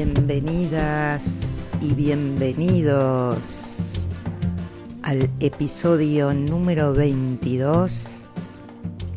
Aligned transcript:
Bienvenidas 0.00 1.66
y 1.80 1.92
bienvenidos 1.92 4.06
al 5.02 5.28
episodio 5.40 6.32
número 6.32 6.92
22 6.92 8.28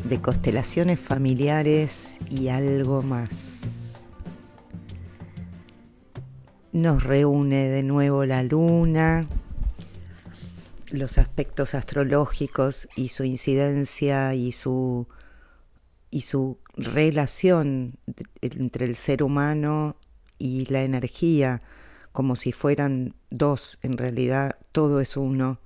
de 0.02 0.20
Constelaciones 0.20 0.98
Familiares 0.98 2.18
y 2.28 2.48
algo 2.48 3.04
más. 3.04 4.10
Nos 6.72 7.04
reúne 7.04 7.68
de 7.68 7.84
nuevo 7.84 8.24
la 8.24 8.42
luna, 8.42 9.28
los 10.90 11.16
aspectos 11.16 11.76
astrológicos 11.76 12.88
y 12.96 13.10
su 13.10 13.22
incidencia 13.22 14.34
y 14.34 14.50
su, 14.50 15.06
y 16.10 16.22
su 16.22 16.58
relación 16.76 18.00
entre 18.40 18.86
el 18.86 18.96
ser 18.96 19.22
humano 19.22 19.94
y 20.42 20.66
la 20.66 20.82
energía 20.82 21.62
como 22.10 22.34
si 22.34 22.50
fueran 22.50 23.14
dos, 23.30 23.78
en 23.80 23.96
realidad 23.96 24.56
todo 24.72 25.00
es 25.00 25.16
uno, 25.16 25.60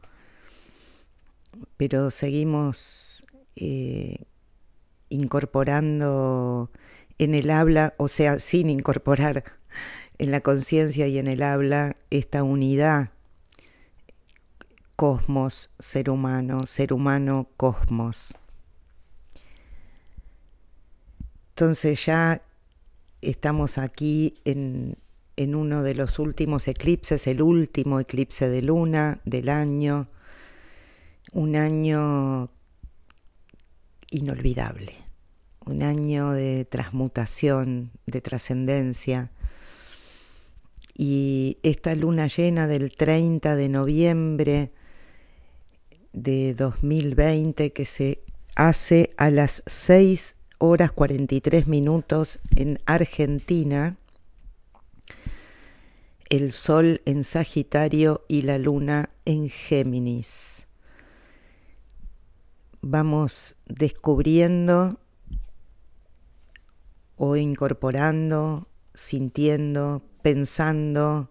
pero 1.79 2.11
seguimos 2.11 3.25
eh, 3.57 4.27
incorporando 5.09 6.71
en 7.17 7.35
el 7.35 7.51
habla, 7.51 7.95
o 7.97 8.09
sea, 8.09 8.39
sin 8.39 8.69
incorporar 8.69 9.45
en 10.19 10.31
la 10.31 10.43
conciencia 10.43 11.07
y 11.09 11.19
en 11.19 11.29
el 11.29 11.43
habla 11.43 11.97
esta 12.11 12.43
unidad 12.43 13.11
cosmos, 14.95 15.71
ser 15.79 16.11
humano, 16.11 16.67
ser 16.67 16.93
humano, 16.93 17.49
cosmos. 17.57 18.35
Entonces 21.51 22.05
ya 22.05 22.43
estamos 23.31 23.79
aquí 23.79 24.35
en, 24.45 24.97
uno 25.37 25.83
de 25.83 25.95
los 25.95 26.19
últimos 26.19 26.69
eclipses, 26.69 27.27
el 27.27 27.43
último 27.43 28.01
eclipse 28.01 28.49
de 28.49 28.63
luna 28.63 29.21
del 29.25 29.49
año, 29.49 30.07
un 31.33 31.57
año 31.57 32.51
inolvidable, 34.11 34.95
un 35.67 35.83
año 35.83 36.31
de 36.31 36.65
transmutación, 36.65 37.91
de 38.07 38.21
trascendencia. 38.21 39.31
Y 40.95 41.59
esta 41.63 41.95
luna 41.95 42.29
llena 42.29 42.67
del 42.67 42.93
30 42.93 43.57
de 43.57 43.69
noviembre 43.69 44.73
de 46.13 46.55
2020 46.55 47.73
que 47.73 47.85
se 47.85 48.23
hace 48.55 49.11
a 49.19 49.31
las 49.31 49.63
6 49.67 50.37
horas 50.59 50.93
43 50.93 51.67
minutos 51.67 52.41
en 52.55 52.81
Argentina, 52.87 53.97
el 56.29 56.53
Sol 56.53 57.03
en 57.05 57.25
Sagitario 57.25 58.25
y 58.29 58.43
la 58.43 58.59
Luna 58.59 59.11
en 59.25 59.49
Géminis. 59.49 60.69
Vamos 62.81 63.57
descubriendo 63.67 65.01
o 67.17 67.37
incorporando, 67.37 68.69
sintiendo, 68.95 70.03
pensando 70.23 71.31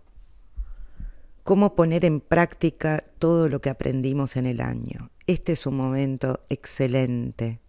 cómo 1.44 1.76
poner 1.76 2.06
en 2.06 2.22
práctica 2.22 3.04
todo 3.20 3.50
lo 3.50 3.62
que 3.62 3.70
aprendimos 3.70 4.36
en 4.36 4.46
el 4.46 4.62
año. 4.62 5.12
Este 5.28 5.54
es 5.54 5.66
un 5.66 5.78
momento 5.78 6.46
excelente 6.50 7.60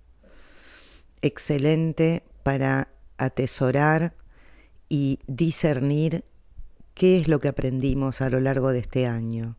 excelente 1.26 2.22
para 2.42 2.88
atesorar 3.18 4.14
y 4.88 5.18
discernir 5.26 6.24
qué 6.94 7.18
es 7.18 7.28
lo 7.28 7.40
que 7.40 7.48
aprendimos 7.48 8.20
a 8.20 8.30
lo 8.30 8.40
largo 8.40 8.70
de 8.72 8.78
este 8.78 9.06
año. 9.06 9.56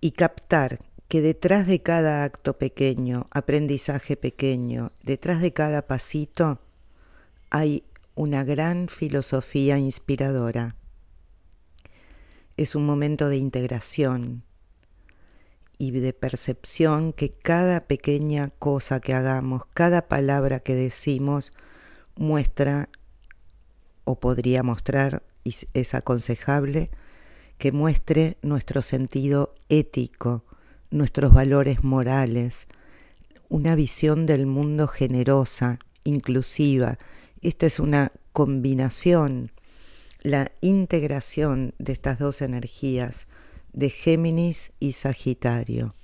Y 0.00 0.12
captar 0.12 0.80
que 1.08 1.20
detrás 1.20 1.66
de 1.66 1.80
cada 1.80 2.24
acto 2.24 2.58
pequeño, 2.58 3.28
aprendizaje 3.30 4.16
pequeño, 4.16 4.92
detrás 5.02 5.40
de 5.40 5.52
cada 5.52 5.86
pasito, 5.86 6.58
hay 7.50 7.84
una 8.14 8.44
gran 8.44 8.88
filosofía 8.88 9.78
inspiradora. 9.78 10.76
Es 12.56 12.74
un 12.74 12.84
momento 12.84 13.28
de 13.28 13.36
integración, 13.36 14.42
y 15.82 15.90
de 15.90 16.12
percepción 16.12 17.12
que 17.12 17.32
cada 17.32 17.80
pequeña 17.80 18.50
cosa 18.60 19.00
que 19.00 19.14
hagamos, 19.14 19.64
cada 19.74 20.06
palabra 20.06 20.60
que 20.60 20.76
decimos, 20.76 21.50
muestra 22.14 22.88
o 24.04 24.20
podría 24.20 24.62
mostrar, 24.62 25.24
y 25.42 25.56
es 25.74 25.94
aconsejable, 25.94 26.92
que 27.58 27.72
muestre 27.72 28.36
nuestro 28.42 28.80
sentido 28.80 29.54
ético, 29.68 30.44
nuestros 30.92 31.32
valores 31.32 31.82
morales, 31.82 32.68
una 33.48 33.74
visión 33.74 34.24
del 34.24 34.46
mundo 34.46 34.86
generosa, 34.86 35.80
inclusiva. 36.04 37.00
Esta 37.40 37.66
es 37.66 37.80
una 37.80 38.12
combinación, 38.32 39.50
la 40.20 40.52
integración 40.60 41.74
de 41.80 41.92
estas 41.92 42.20
dos 42.20 42.40
energías 42.40 43.26
de 43.72 43.90
Géminis 43.90 44.72
y 44.80 44.92
Sagitario. 44.92 45.94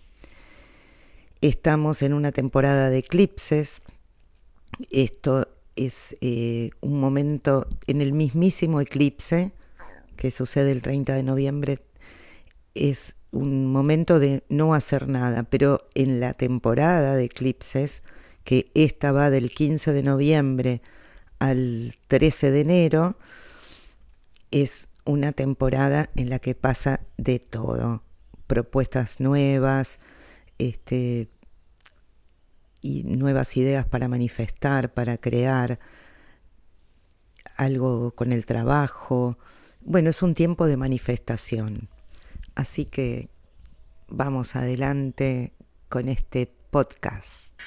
Estamos 1.41 2.03
en 2.03 2.15
una 2.15 2.33
temporada 2.33 2.91
de 2.91 2.99
eclipses. 2.99 3.83
Esto 4.91 5.49
es 5.77 6.17
eh, 6.21 6.71
un 6.81 7.01
momento 7.01 7.67
en 7.87 8.01
el 8.01 8.13
mismísimo 8.13 8.81
eclipse 8.81 9.53
que 10.17 10.31
sucede 10.31 10.73
el 10.73 10.83
30 10.83 11.15
de 11.15 11.23
noviembre. 11.23 11.79
Es 12.75 13.17
un 13.31 13.67
momento 13.67 14.19
de 14.19 14.43
no 14.49 14.75
hacer 14.75 15.07
nada, 15.09 15.45
pero 15.45 15.89
en 15.95 16.19
la 16.21 16.35
temporada 16.35 17.15
de 17.15 17.25
eclipses, 17.25 18.03
que 18.45 18.71
esta 18.75 19.13
va 19.13 19.31
del 19.31 19.51
15 19.51 19.93
de 19.93 20.03
noviembre 20.03 20.83
al 21.39 21.95
13 22.09 22.51
de 22.51 22.61
enero, 22.61 23.17
es 24.51 24.89
una 25.09 25.33
temporada 25.33 26.11
en 26.17 26.29
la 26.29 26.39
que 26.39 26.55
pasa 26.55 27.01
de 27.17 27.39
todo, 27.39 28.03
propuestas 28.47 29.21
nuevas, 29.21 30.01
este, 30.59 31.31
y 32.83 33.05
nuevas 33.05 33.57
ideas 33.57 33.87
para 33.87 34.07
manifestar, 34.07 34.93
para 34.93 35.17
crear 35.17 35.79
algo 37.57 38.11
con 38.15 38.33
el 38.33 38.45
trabajo. 38.45 39.39
Bueno, 39.81 40.11
es 40.11 40.23
un 40.23 40.35
tiempo 40.35 40.67
de 40.67 40.77
manifestación. 40.77 41.89
Así 42.55 42.85
que 42.85 43.31
vamos 44.09 44.57
adelante 44.57 45.55
con 45.89 46.11
este 46.11 46.53
podcast. 46.71 47.59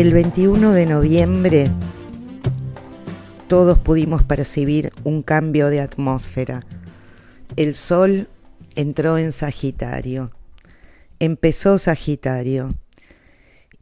El 0.00 0.14
21 0.14 0.72
de 0.72 0.86
noviembre 0.86 1.70
todos 3.48 3.78
pudimos 3.78 4.22
percibir 4.22 4.94
un 5.04 5.20
cambio 5.20 5.68
de 5.68 5.82
atmósfera. 5.82 6.64
El 7.56 7.74
sol 7.74 8.26
entró 8.76 9.18
en 9.18 9.30
Sagitario, 9.30 10.30
empezó 11.18 11.76
Sagitario 11.76 12.74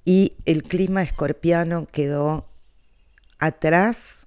y 0.04 0.32
el 0.44 0.64
clima 0.64 1.04
escorpiano 1.04 1.86
quedó 1.86 2.48
atrás 3.38 4.26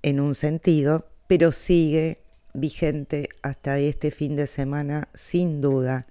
en 0.00 0.18
un 0.18 0.34
sentido, 0.34 1.10
pero 1.26 1.52
sigue 1.52 2.22
vigente 2.54 3.28
hasta 3.42 3.78
este 3.78 4.10
fin 4.10 4.36
de 4.36 4.46
semana 4.46 5.10
sin 5.12 5.60
duda, 5.60 6.06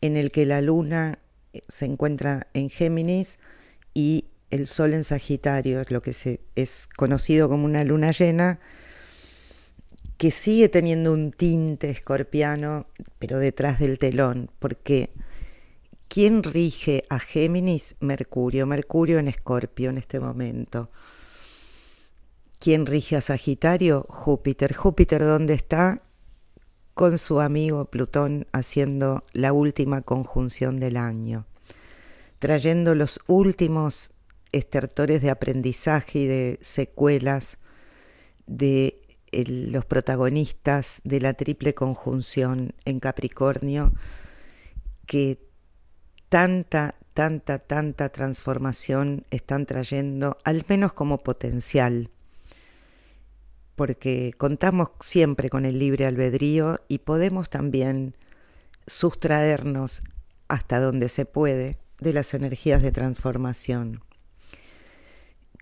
en 0.00 0.16
el 0.16 0.32
que 0.32 0.44
la 0.44 0.60
luna 0.60 1.20
se 1.68 1.86
encuentra 1.86 2.46
en 2.54 2.70
Géminis 2.70 3.38
y 3.94 4.26
el 4.50 4.66
Sol 4.66 4.94
en 4.94 5.04
Sagitario, 5.04 5.80
es 5.80 5.90
lo 5.90 6.00
que 6.00 6.12
se, 6.12 6.40
es 6.54 6.88
conocido 6.96 7.48
como 7.48 7.64
una 7.64 7.84
luna 7.84 8.10
llena, 8.12 8.60
que 10.16 10.30
sigue 10.30 10.68
teniendo 10.68 11.12
un 11.12 11.30
tinte 11.30 11.90
escorpiano, 11.90 12.86
pero 13.18 13.38
detrás 13.38 13.78
del 13.78 13.98
telón, 13.98 14.50
porque 14.58 15.10
¿quién 16.08 16.42
rige 16.42 17.04
a 17.08 17.20
Géminis? 17.20 17.96
Mercurio, 18.00 18.66
Mercurio 18.66 19.18
en 19.18 19.28
Escorpio 19.28 19.90
en 19.90 19.98
este 19.98 20.18
momento. 20.18 20.90
¿Quién 22.58 22.86
rige 22.86 23.14
a 23.14 23.20
Sagitario? 23.20 24.04
Júpiter. 24.08 24.74
Júpiter, 24.74 25.22
¿dónde 25.22 25.54
está? 25.54 26.02
Con 26.98 27.16
su 27.16 27.38
amigo 27.38 27.84
Plutón 27.84 28.48
haciendo 28.50 29.22
la 29.32 29.52
última 29.52 30.02
conjunción 30.02 30.80
del 30.80 30.96
año. 30.96 31.46
trayendo 32.40 32.96
los 32.96 33.20
últimos 33.28 34.10
estertores 34.50 35.22
de 35.22 35.30
aprendizaje 35.30 36.18
y 36.18 36.26
de 36.26 36.58
secuelas 36.60 37.58
de 38.48 39.00
los 39.30 39.84
protagonistas 39.84 41.00
de 41.04 41.20
la 41.20 41.34
triple 41.34 41.72
conjunción 41.72 42.74
en 42.84 42.98
Capricornio, 42.98 43.92
que 45.06 45.38
tanta, 46.28 46.96
tanta, 47.14 47.60
tanta 47.60 48.08
transformación 48.08 49.24
están 49.30 49.66
trayendo, 49.66 50.36
al 50.42 50.64
menos 50.68 50.94
como 50.94 51.18
potencial, 51.18 52.10
porque 53.78 54.32
contamos 54.36 54.88
siempre 54.98 55.48
con 55.50 55.64
el 55.64 55.78
libre 55.78 56.04
albedrío 56.04 56.80
y 56.88 56.98
podemos 56.98 57.48
también 57.48 58.16
sustraernos 58.88 60.02
hasta 60.48 60.80
donde 60.80 61.08
se 61.08 61.24
puede 61.26 61.78
de 62.00 62.12
las 62.12 62.34
energías 62.34 62.82
de 62.82 62.90
transformación. 62.90 64.02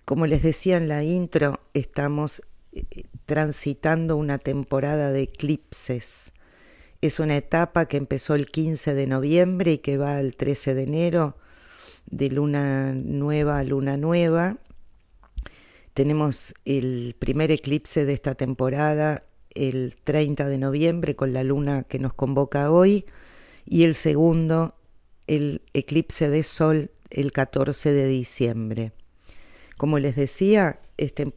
Como 0.06 0.24
les 0.24 0.42
decía 0.42 0.78
en 0.78 0.88
la 0.88 1.04
intro, 1.04 1.60
estamos 1.74 2.42
eh, 2.72 3.02
transitando 3.26 4.16
una 4.16 4.38
temporada 4.38 5.12
de 5.12 5.22
eclipses. 5.22 6.32
Es 7.02 7.20
una 7.20 7.36
etapa 7.36 7.84
que 7.84 7.98
empezó 7.98 8.34
el 8.34 8.50
15 8.50 8.94
de 8.94 9.06
noviembre 9.06 9.72
y 9.72 9.78
que 9.78 9.98
va 9.98 10.16
al 10.16 10.36
13 10.36 10.72
de 10.72 10.82
enero, 10.84 11.36
de 12.06 12.30
luna 12.30 12.94
nueva 12.94 13.58
a 13.58 13.64
luna 13.64 13.98
nueva. 13.98 14.56
Tenemos 15.96 16.54
el 16.66 17.16
primer 17.19 17.50
eclipse 17.50 18.04
de 18.04 18.12
esta 18.12 18.34
temporada 18.34 19.22
el 19.54 19.96
30 20.04 20.46
de 20.46 20.58
noviembre 20.58 21.16
con 21.16 21.32
la 21.32 21.43
luna 21.43 21.84
que 21.84 21.98
nos 21.98 22.12
convoca 22.12 22.70
hoy 22.70 23.06
y 23.64 23.84
el 23.84 23.94
segundo 23.94 24.75
el 25.26 25.62
eclipse 25.72 26.28
de 26.28 26.43
sol 26.43 26.90
el 27.08 27.32
14 27.32 27.93
de 27.93 28.08
diciembre. 28.08 28.93
Como 29.78 29.98
les 29.98 30.16
decía, 30.16 30.81
este, 30.98 31.32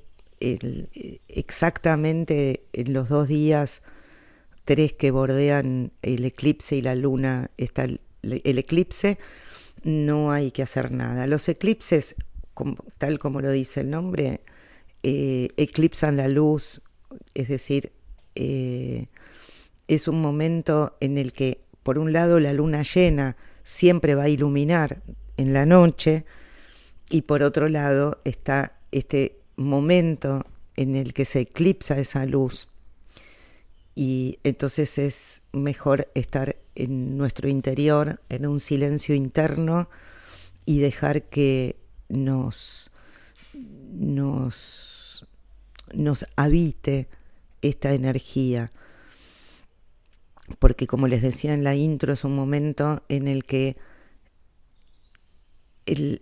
exactamente 1.29 2.65
en 2.73 2.91
los 2.91 3.07
dos 3.07 3.29
días, 3.29 3.81
tres 4.65 4.91
que 4.91 5.11
bordean 5.11 5.93
el 6.01 6.25
eclipse 6.25 6.75
y 6.75 6.81
la 6.81 6.95
luna, 6.95 7.49
está 7.55 7.85
el, 7.85 8.01
eclipse, 8.23 9.19
no 9.83 10.33
hay 10.33 10.51
que 10.51 10.63
hacer 10.63 10.91
nada. 10.91 11.27
Los 11.27 11.47
eclipses, 11.47 12.17
tal 12.97 13.19
como 13.19 13.41
lo 13.41 13.51
dice 13.51 13.81
el 13.81 13.89
nombre, 13.89 14.41
eh, 15.03 15.49
eclipsan 15.57 16.17
la 16.17 16.27
luz, 16.27 16.81
es 17.33 17.47
decir, 17.47 17.91
eh, 18.35 19.07
es 19.87 20.07
un 20.07 20.21
momento 20.21 20.95
en 20.99 21.17
el 21.17 21.33
que, 21.33 21.61
por 21.83 21.97
un 21.97 22.13
lado, 22.13 22.39
la 22.39 22.53
luna 22.53 22.83
llena 22.83 23.35
siempre 23.63 24.15
va 24.15 24.23
a 24.23 24.29
iluminar 24.29 25.01
en 25.37 25.53
la 25.53 25.65
noche 25.65 26.25
y 27.09 27.23
por 27.23 27.43
otro 27.43 27.69
lado 27.69 28.21
está 28.23 28.73
este 28.91 29.39
momento 29.55 30.45
en 30.75 30.95
el 30.95 31.13
que 31.13 31.25
se 31.25 31.41
eclipsa 31.41 31.97
esa 31.97 32.25
luz. 32.25 32.67
Y 33.95 34.39
entonces 34.43 34.97
es 34.97 35.41
mejor 35.51 36.09
estar 36.13 36.55
en 36.75 37.17
nuestro 37.17 37.49
interior, 37.49 38.21
en 38.29 38.45
un 38.45 38.59
silencio 38.59 39.15
interno 39.15 39.89
y 40.65 40.79
dejar 40.79 41.23
que 41.23 41.78
nos, 42.09 42.91
nos, 43.53 45.25
nos 45.93 46.25
habite 46.35 47.07
esta 47.61 47.93
energía. 47.93 48.71
Porque 50.57 50.87
como 50.87 51.07
les 51.07 51.21
decía 51.21 51.53
en 51.53 51.63
la 51.63 51.75
intro, 51.75 52.11
es 52.11 52.23
un 52.23 52.35
momento 52.35 53.03
en 53.07 53.27
el 53.27 53.45
que 53.45 53.77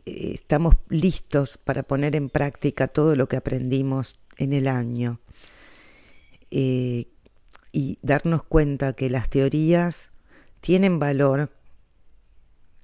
estamos 0.06 0.76
listos 0.90 1.58
para 1.58 1.84
poner 1.84 2.16
en 2.16 2.30
práctica 2.30 2.88
todo 2.88 3.16
lo 3.16 3.28
que 3.28 3.38
aprendimos 3.38 4.20
en 4.38 4.54
el 4.54 4.68
año. 4.68 5.20
Eh, 6.52 7.08
y 7.72 8.00
darnos 8.02 8.44
cuenta 8.44 8.94
que 8.94 9.10
las 9.10 9.30
teorías 9.30 10.12
tienen 10.62 11.00
valor, 11.00 11.52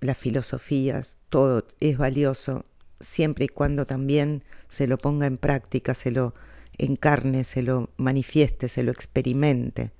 las 0.01 0.17
filosofías, 0.17 1.17
todo 1.29 1.65
es 1.79 1.97
valioso 1.97 2.65
siempre 3.03 3.45
y 3.45 3.49
cuando 3.49 3.85
también 3.85 4.43
se 4.69 4.87
lo 4.87 4.97
ponga 4.97 5.27
en 5.27 5.37
práctica, 5.37 5.93
se 5.93 6.11
lo 6.11 6.33
encarne, 6.77 7.43
se 7.43 7.61
lo 7.61 7.89
manifieste, 7.97 8.69
se 8.69 8.83
lo 8.83 8.91
experimente. 8.91 9.91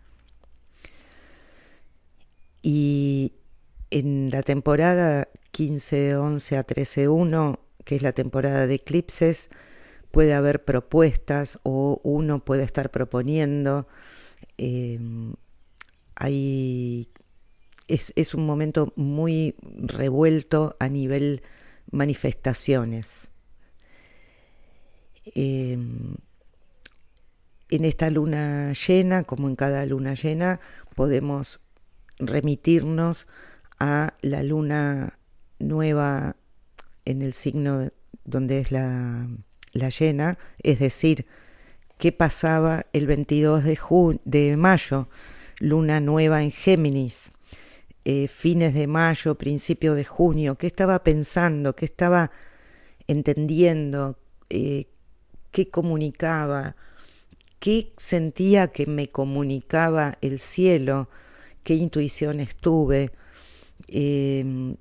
Y 2.61 3.33
en 3.91 4.31
la 4.31 4.41
temporada 4.41 5.27
15-11 5.51 6.57
a 6.57 6.63
13-1, 6.63 7.59
que 7.85 7.95
es 7.95 8.01
la 8.01 8.13
temporada 8.13 8.65
de 8.65 8.75
eclipses, 8.75 9.49
puede 10.11 10.33
haber 10.33 10.63
propuestas 10.63 11.59
o 11.63 11.99
uno 12.03 12.39
puede 12.39 12.63
estar 12.63 12.89
proponiendo. 12.89 13.87
Em, 14.57 15.33
es, 17.87 18.33
un 18.33 18.45
momento 18.45 18.93
muy 18.95 19.55
revuelto 19.61 20.75
a 20.79 20.87
nivel 20.87 21.41
manifestaciones. 21.93 23.29
Em, 25.25 26.15
en 27.69 27.85
esta 27.85 28.09
luna 28.09 28.73
llena, 28.73 29.23
como 29.23 29.47
en 29.47 29.55
cada 29.55 29.85
luna 29.85 30.15
llena, 30.15 30.59
podemos 30.95 31.61
remitirnos 32.19 33.27
a 33.79 34.13
la 34.21 34.43
luna 34.43 35.17
nueva 35.59 36.35
en 37.05 37.21
el 37.21 37.33
signo 37.33 37.89
donde 38.25 38.59
es 38.59 38.71
la, 38.71 39.27
llena, 39.73 40.37
es 40.61 40.79
decir, 40.79 41.25
qué 41.97 42.11
pasaba 42.11 42.85
el 42.93 43.07
22 43.07 43.63
de, 43.63 43.77
de 44.23 44.57
mayo, 44.57 45.09
luna 45.59 45.99
nueva 45.99 46.43
en 46.43 46.51
Géminis, 46.51 47.32
eh, 48.05 48.27
fines 48.27 48.73
de 48.73 48.87
mayo, 48.87 49.35
principio 49.35 49.95
de 49.95 50.03
junio, 50.03 50.55
qué 50.55 50.67
estaba 50.67 51.03
pensando, 51.03 51.75
qué 51.75 51.85
estaba 51.85 52.31
entendiendo, 53.07 54.17
eh, 54.49 54.87
qué 55.51 55.69
comunicaba, 55.69 56.75
qué 57.59 57.93
sentía 57.95 58.67
que 58.67 58.87
me 58.87 59.09
comunicaba 59.09 60.17
el 60.21 60.39
cielo, 60.39 61.09
qué 61.63 61.75
intuiciones 61.75 62.55
tuve, 62.55 63.11
em, 63.87 64.75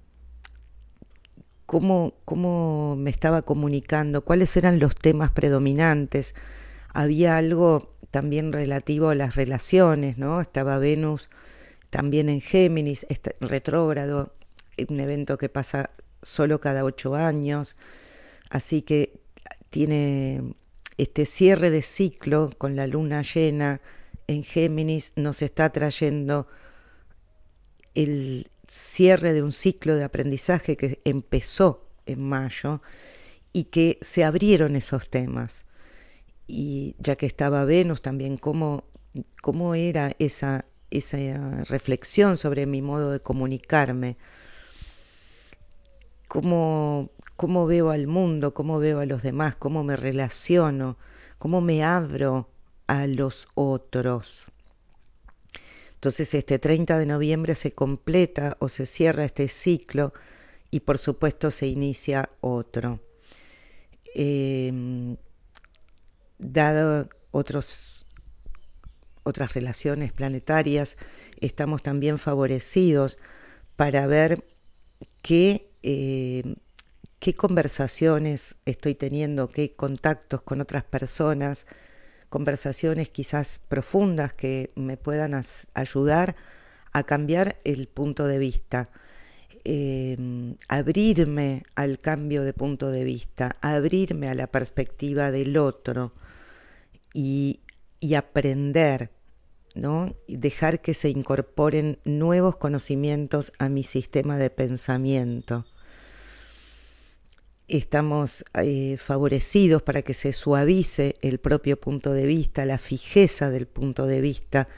cómo, 1.66 2.96
me 2.99 3.11
estaba 3.11 3.42
comunicando, 3.42 4.25
cuáles 4.25 4.56
eran 4.56 4.78
los 4.78 4.94
temas 4.96 5.30
predominantes. 5.30 6.35
Había 6.92 7.37
algo 7.37 7.94
también 8.11 8.52
relativo 8.52 9.08
a 9.11 9.14
las 9.14 9.37
relaciones, 9.37 10.18
¿no? 10.18 10.40
Estaba 10.40 10.78
Venus 10.78 11.30
también 11.92 12.30
en 12.30 12.40
Géminis, 12.40 13.06
retrógrado, 13.38 14.32
un 14.88 14.99
evento 14.99 15.37
que 15.37 15.50
pasa 15.50 15.90
solo 16.22 16.58
cada 16.58 16.84
ocho 16.84 17.16
años, 17.16 17.76
así 18.49 18.80
que 18.80 19.20
tiene 19.68 20.54
este 20.96 21.26
cierre 21.26 21.68
de 21.68 21.82
ciclo 21.82 22.50
con 22.56 22.76
la 22.76 22.87
luna 22.87 23.20
llena 23.20 23.82
en 24.26 24.42
Géminis, 24.42 25.12
nos 25.16 25.42
está 25.42 25.68
trayendo 25.68 26.46
el 27.94 28.49
cierre 28.68 29.34
de 29.34 29.42
un 29.42 29.52
ciclo 29.52 29.94
de 29.94 30.04
aprendizaje 30.04 30.78
que 30.78 30.99
empezó 31.04 31.90
en 32.06 32.22
mayo 32.26 32.80
y 33.52 33.64
que 33.64 33.99
se 34.00 34.25
abrieron 34.25 34.76
esos 34.76 35.11
temas. 35.11 35.66
Y 36.46 36.96
ya 36.99 37.16
que 37.16 37.26
estaba 37.26 37.66
Venus 37.66 38.00
también, 38.00 38.38
cómo, 38.38 38.84
cómo 39.42 39.75
era 39.75 40.16
esa, 40.18 40.64
esa 40.92 41.64
reflexión 41.64 42.37
sobre 42.37 42.66
mi 42.66 42.82
modo 42.82 43.11
de 43.11 43.20
comunicarme, 43.20 44.16
cómo, 46.28 47.11
cómo 47.37 47.66
veo 47.66 47.90
al 47.90 48.06
mundo, 48.06 48.54
cómo 48.54 48.78
veo 48.78 49.00
a 49.00 49.06
los 49.06 49.22
demás, 49.22 49.56
cómo 49.56 49.82
me 49.84 49.96
relaciono, 49.96 50.96
cómo 51.38 51.61
me 51.61 51.84
abro 51.84 52.49
a 52.87 53.06
los 53.06 53.49
otros. 53.54 54.46
Entonces 55.94 56.34
este 56.34 56.58
30 56.58 56.99
de 56.99 57.06
noviembre 57.06 57.54
se 57.54 57.72
completa 57.72 58.56
o 58.58 58.68
se 58.68 58.87
cierra 58.87 59.25
este 59.25 59.49
ciclo 59.49 60.12
y 60.70 60.80
por 60.80 60.99
supuesto 60.99 61.50
se 61.50 61.68
inicia 61.68 62.28
otro. 62.40 63.00
Em, 64.14 65.16
dado 66.38 67.08
otros, 67.30 68.01
otras 69.24 69.54
relaciones 69.54 70.12
planetarias, 70.12 70.96
estamos 71.40 71.82
también 71.82 72.18
favorecidos 72.18 73.18
para 73.76 74.06
ver 74.06 74.44
qué, 75.22 75.70
em, 75.82 76.56
qué 77.18 77.34
conversaciones 77.34 78.56
estoy 78.66 78.94
teniendo, 78.94 79.48
qué 79.48 79.74
contactos 79.74 80.42
con 80.42 80.60
otras 80.60 80.84
personas, 80.84 81.66
conversaciones 82.28 83.08
quizás 83.10 83.60
profundas 83.68 84.32
que 84.32 84.72
me 84.74 84.96
puedan 84.96 85.40
ayudar 85.74 86.36
a 86.92 87.02
cambiar 87.04 87.58
el 87.64 87.88
punto 87.88 88.26
de 88.26 88.38
vista. 88.38 88.90
em, 89.64 90.56
abrirme 90.68 91.62
al 91.76 91.98
cambio 92.00 92.42
de 92.42 92.52
punto 92.52 92.90
de 92.90 93.04
vista, 93.04 93.56
abrirme 93.60 94.28
a 94.28 94.34
la 94.34 94.48
perspectiva 94.48 95.30
del 95.30 95.56
otro 95.56 96.12
y, 97.14 97.60
y 98.02 98.16
aprender, 98.16 99.11
¿no? 99.75 100.14
Y 100.26 100.37
dejar 100.37 100.82
que 100.82 100.92
se 100.92 101.09
incorporen 101.09 101.99
nuevos 102.04 102.56
conocimientos 102.56 103.52
a 103.59 103.71
mi 103.71 103.85
sistema 103.85 104.37
de 104.37 104.50
pensamiento 104.50 105.64
estamos 107.68 108.44
eh, 108.54 108.97
favorecidos 108.99 109.82
para 109.82 110.02
que 110.02 110.14
se 110.14 110.32
suavice 110.32 111.16
el 111.23 111.38
propio 111.38 111.80
punto 111.80 112.12
de 112.12 112.26
vista, 112.26 112.66
la 112.66 112.78
fijeza 112.78 113.50
del 113.50 113.66
punto 113.66 114.06
de 114.06 114.21
vista 114.21 114.68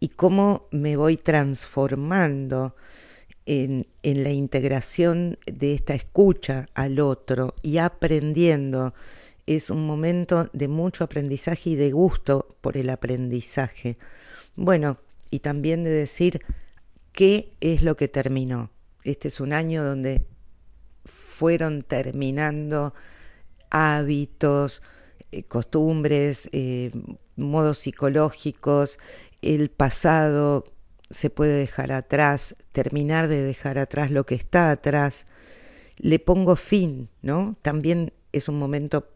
y 0.00 0.08
cómo 0.08 0.68
me 0.70 0.96
voy 0.96 1.16
transformando 1.16 2.76
en, 3.46 3.86
en 4.02 4.24
la 4.24 4.30
integración 4.30 5.38
de 5.46 5.74
esta 5.74 5.94
escucha 5.94 6.66
al 6.74 7.00
otro 7.00 7.54
y 7.62 7.78
aprendiendo. 7.78 8.94
Es 9.48 9.70
un 9.70 9.86
momento 9.86 10.50
de 10.52 10.68
mucho 10.68 11.04
aprendizaje 11.04 11.70
y 11.70 11.74
de 11.74 11.90
gusto 11.90 12.54
por 12.60 12.76
el 12.76 12.90
aprendizaje. 12.90 13.96
Bueno, 14.56 14.98
y 15.30 15.38
también 15.38 15.84
de 15.84 15.90
decir 15.90 16.42
qué 17.12 17.54
es 17.62 17.82
lo 17.82 17.96
que 17.96 18.08
terminó. 18.08 18.68
Este 19.04 19.28
es 19.28 19.40
un 19.40 19.54
año 19.54 19.82
donde 19.82 20.26
fueron 21.06 21.80
terminando 21.80 22.92
hábitos, 23.70 24.82
eh, 25.32 25.44
costumbres, 25.44 26.50
eh, 26.52 26.90
modos 27.36 27.78
psicológicos, 27.78 28.98
el 29.40 29.70
pasado 29.70 30.66
se 31.08 31.30
puede 31.30 31.56
dejar 31.56 31.92
atrás, 31.92 32.54
terminar 32.72 33.28
de 33.28 33.42
dejar 33.42 33.78
atrás 33.78 34.10
lo 34.10 34.26
que 34.26 34.34
está 34.34 34.70
atrás, 34.70 35.24
le 35.96 36.18
pongo 36.18 36.54
fin, 36.54 37.08
¿no? 37.22 37.56
También 37.62 38.12
es 38.32 38.50
un 38.50 38.58
momento 38.58 39.08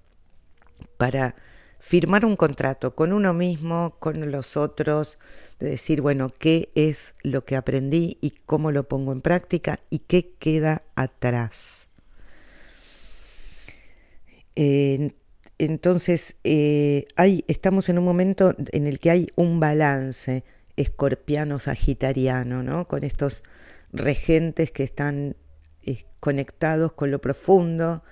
para 0.96 1.34
firmar 1.78 2.24
un 2.24 2.36
contrato 2.36 2.94
con 2.94 3.12
uno 3.12 3.34
mismo, 3.34 3.96
con 3.98 4.30
los 4.30 4.56
otros, 4.56 5.18
de 5.58 5.70
decir, 5.70 6.00
bueno, 6.00 6.30
qué 6.30 6.70
es 6.74 7.14
lo 7.22 7.44
que 7.44 7.56
aprendí 7.56 8.18
y 8.20 8.30
cómo 8.46 8.70
lo 8.70 8.88
pongo 8.88 9.12
en 9.12 9.20
práctica 9.20 9.80
y 9.90 10.00
qué 10.00 10.34
queda 10.38 10.82
atrás 10.94 11.88
entonces, 15.58 16.36
eh, 16.44 17.06
hay, 17.16 17.44
estamos 17.48 17.88
en 17.88 17.98
un 17.98 18.04
momento 18.04 18.54
en 18.72 18.86
el 18.86 18.98
que 19.00 19.10
hay 19.10 19.28
un 19.36 19.60
balance 19.60 20.44
escorpiano-sagitariano, 20.76 22.62
¿no? 22.62 22.88
Con 22.88 23.04
estos 23.04 23.44
regentes 23.92 24.70
que 24.70 24.82
están 24.82 25.36
eh, 25.84 26.04
conectados 26.20 26.92
con 26.92 27.10
lo 27.10 27.20
profundo, 27.20 28.02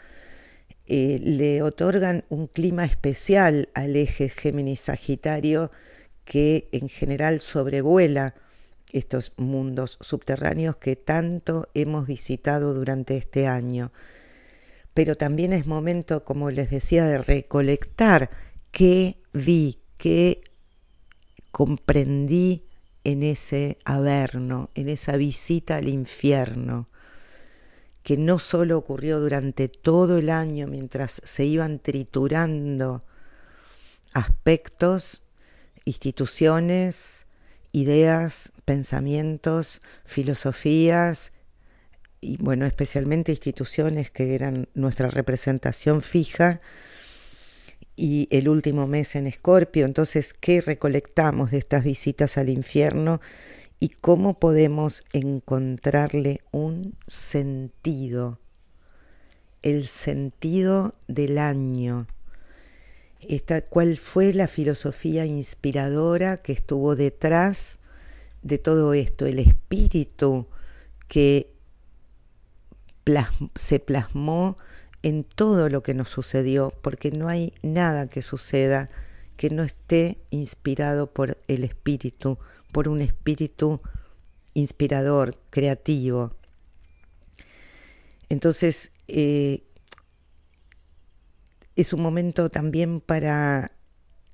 eh, 0.92 1.20
le 1.22 1.62
otorgan 1.62 2.24
un 2.30 2.48
clima 2.48 2.84
especial 2.84 3.68
al 3.74 3.94
eje 3.94 4.28
Géminis-Sagitario 4.28 5.70
que 6.24 6.68
en 6.72 6.88
general 6.88 7.40
sobrevuela 7.40 8.34
estos 8.90 9.32
mundos 9.36 9.98
subterráneos 10.00 10.78
que 10.78 10.96
tanto 10.96 11.68
hemos 11.74 12.08
visitado 12.08 12.74
durante 12.74 13.16
este 13.16 13.46
año. 13.46 13.92
Pero 14.92 15.14
también 15.14 15.52
es 15.52 15.68
momento, 15.68 16.24
como 16.24 16.50
les 16.50 16.70
decía, 16.70 17.06
de 17.06 17.18
recolectar 17.18 18.28
qué 18.72 19.22
vi, 19.32 19.78
qué 19.96 20.42
comprendí 21.52 22.66
en 23.04 23.22
ese 23.22 23.78
averno, 23.84 24.70
en 24.74 24.88
esa 24.88 25.16
visita 25.16 25.76
al 25.76 25.88
infierno, 25.88 26.89
que 28.02 28.16
no 28.16 28.38
solo 28.38 28.78
ocurrió 28.78 29.20
durante 29.20 29.68
todo 29.68 30.18
el 30.18 30.30
año 30.30 30.66
mientras 30.66 31.20
se 31.24 31.44
iban 31.44 31.78
triturando 31.78 33.04
aspectos, 34.12 35.22
instituciones, 35.84 37.26
ideas, 37.72 38.52
pensamientos, 38.64 39.80
filosofías 40.04 41.32
y 42.20 42.36
bueno, 42.38 42.66
especialmente 42.66 43.32
instituciones 43.32 44.10
que 44.10 44.34
eran 44.34 44.68
nuestra 44.74 45.08
representación 45.08 46.02
fija 46.02 46.60
y 47.96 48.28
el 48.30 48.48
último 48.48 48.86
mes 48.86 49.14
en 49.14 49.26
Escorpio. 49.26 49.86
Entonces, 49.86 50.32
¿qué 50.34 50.60
recolectamos 50.60 51.50
de 51.50 51.58
estas 51.58 51.84
visitas 51.84 52.38
al 52.38 52.48
infierno 52.48 53.20
y 53.80 53.88
cómo 53.88 54.38
podemos 54.38 55.04
encontrarle 55.14 56.42
un 56.52 56.94
sentido? 57.06 58.38
El 59.62 59.86
sentido 59.86 60.92
del 61.08 61.38
año. 61.38 62.06
Esta, 63.20 63.62
¿Cuál 63.62 63.96
fue 63.96 64.32
la 64.34 64.48
filosofía 64.48 65.24
inspiradora 65.24 66.36
que 66.36 66.52
estuvo 66.52 66.94
detrás 66.94 67.78
de 68.42 68.58
todo 68.58 68.92
esto? 68.92 69.26
El 69.26 69.38
espíritu 69.38 70.46
que 71.08 71.50
se 73.54 73.80
plasmó 73.80 74.56
en 75.02 75.24
todo 75.24 75.68
lo 75.70 75.82
que 75.82 75.94
nos 75.94 76.10
sucedió, 76.10 76.72
porque 76.82 77.10
no 77.10 77.28
hay 77.28 77.54
nada 77.62 78.08
que 78.08 78.22
suceda 78.22 78.90
que 79.36 79.48
no 79.48 79.62
esté 79.62 80.18
inspirado 80.30 81.12
por 81.12 81.38
el 81.48 81.64
espíritu, 81.64 82.38
por 82.72 82.88
un 82.88 83.02
espíritu 83.02 83.80
inspirador, 84.54 85.38
creativo. 85.50 86.34
Entonces, 88.28 88.92
eh, 89.08 89.64
es 91.76 91.92
un 91.92 92.00
momento 92.00 92.48
también 92.48 93.00
para 93.00 93.72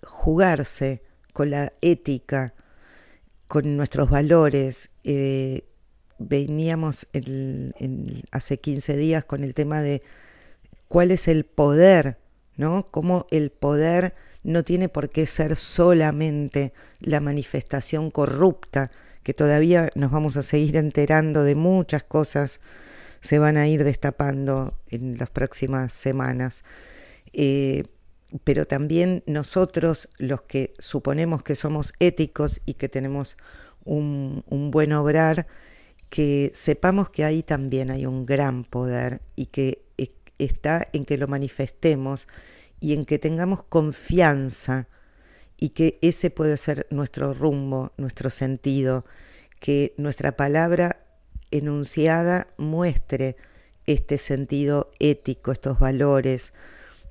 jugarse 0.03 1.03
con 1.33 1.51
la 1.51 1.73
ética, 1.81 2.55
con 3.49 3.77
nuestros 3.77 4.11
valores, 4.11 4.91
eh, 5.05 5.69
veníamos 6.19 7.07
hace 8.31 8.59
15 8.59 8.97
días 8.97 9.25
con 9.25 9.45
el 9.45 9.55
tema 9.55 9.83
de 9.83 10.03
cuál 10.89 11.11
es 11.11 11.29
el 11.29 11.45
poder, 11.45 12.19
¿no? 12.57 12.89
Cómo 12.91 13.27
el 13.31 13.51
poder 13.51 14.15
no 14.47 14.63
tiene 14.63 14.89
por 14.89 15.11
qué 15.11 15.27
ser 15.27 15.57
solamente 15.57 16.73
la 17.01 17.21
manifestación 17.21 18.13
corrupta, 18.13 18.93
que 19.25 19.35
todavía 19.35 19.91
nos 19.97 20.13
vamos 20.13 20.37
a 20.37 20.45
seguir 20.45 20.77
enterando 20.77 21.43
de 21.43 21.57
muchas 21.57 22.05
cosas, 22.05 22.61
se 23.21 23.41
van 23.41 23.57
a 23.57 23.67
ir 23.67 23.83
destapando 23.83 24.79
en 24.89 25.19
las 25.19 25.31
próximas 25.31 25.93
semanas. 25.93 26.63
Eh, 27.33 27.85
pero 28.45 28.67
también 28.67 29.25
nosotros, 29.27 30.09
los 30.17 30.43
que 30.43 30.75
suponemos 30.79 31.43
que 31.43 31.57
somos 31.57 31.93
éticos 31.99 32.63
y 32.67 32.75
que 32.75 32.89
tenemos 32.89 33.37
un 33.85 34.71
buen 34.71 34.93
obrar, 34.93 35.49
que 36.09 36.53
sepamos 36.55 37.11
que 37.11 37.25
ahí 37.25 37.43
también 37.43 37.91
hay 37.91 38.07
un 38.07 38.27
gran 38.27 38.63
poder 38.63 39.23
y 39.35 39.47
que 39.47 39.83
está 40.39 40.87
en 40.93 41.05
que 41.05 41.17
lo 41.17 41.29
manifestemos 41.29 42.29
y 42.87 42.93
en 42.93 43.05
que 43.05 43.19
tengamos 43.19 43.65
confianza 43.65 44.87
y 45.59 45.71
que 45.71 45.99
ese 46.03 46.31
puede 46.31 46.57
ser 46.57 46.87
nuestro 46.91 47.35
rumbo, 47.35 47.91
nuestro 47.97 48.31
sentido, 48.31 49.05
que 49.59 49.93
nuestra 49.97 50.37
palabra 50.37 51.05
enunciada 51.51 52.47
muestre 52.57 53.35
este 53.87 54.19
sentido 54.19 54.93
ético, 55.01 55.51
estos 55.51 55.81
valores, 55.81 56.53